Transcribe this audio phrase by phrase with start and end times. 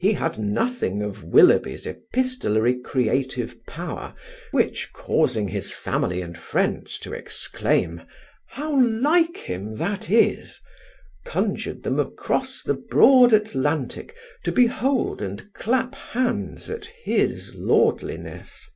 [0.00, 4.14] He had nothing of Willoughby's epistolary creative power,
[4.50, 8.00] which, causing his family and friends to exclaim:
[8.46, 10.62] "How like him that is!"
[11.26, 18.66] conjured them across the broad Atlantic to behold and clap hands at his lordliness.